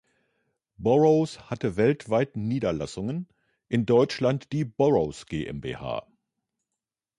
[0.79, 3.27] Burroughs hatte weltweit Niederlassungen,
[3.69, 6.07] in Deutschland die Burroughs GmbH.